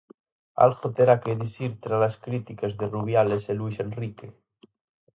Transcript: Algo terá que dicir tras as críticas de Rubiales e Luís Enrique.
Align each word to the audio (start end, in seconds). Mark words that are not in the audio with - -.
Algo 0.65 0.85
terá 0.97 1.15
que 1.23 1.39
dicir 1.43 1.71
tras 1.83 2.01
as 2.09 2.15
críticas 2.25 2.73
de 2.79 2.85
Rubiales 2.95 3.43
e 3.51 3.53
Luís 3.59 3.77
Enrique. 3.87 4.27